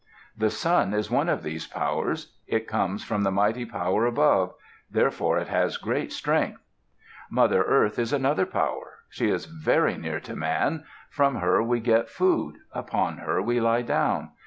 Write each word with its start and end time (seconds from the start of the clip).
The 0.35 0.49
Sun 0.49 0.95
is 0.95 1.11
one 1.11 1.29
of 1.29 1.43
these 1.43 1.67
powers. 1.67 2.35
It 2.47 2.67
comes 2.67 3.03
from 3.03 3.21
the 3.21 3.29
mighty 3.29 3.65
power 3.65 4.07
above; 4.07 4.51
therefore 4.89 5.37
it 5.37 5.47
has 5.49 5.77
great 5.77 6.11
strength. 6.11 6.59
Mother 7.29 7.61
Earth 7.61 7.99
is 7.99 8.11
another 8.11 8.47
power. 8.47 8.93
She 9.11 9.29
is 9.29 9.45
very 9.45 9.97
near 9.97 10.19
to 10.21 10.35
man. 10.35 10.85
From 11.11 11.35
her 11.35 11.61
we 11.61 11.81
get 11.81 12.09
food; 12.09 12.55
upon 12.71 13.17
her 13.19 13.43
we 13.43 13.59
lie 13.61 13.83
down. 13.83 14.31